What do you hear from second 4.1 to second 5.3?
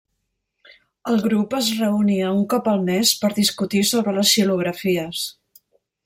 les xilografies.